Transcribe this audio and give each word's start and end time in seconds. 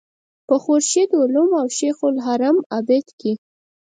په 0.47 0.55
خورشید 0.63 1.09
علوم 1.21 1.49
او 1.61 1.67
شیخ 1.77 1.97
الحرم 2.09 2.57
عابد 2.73 3.05
کې. 3.19 3.33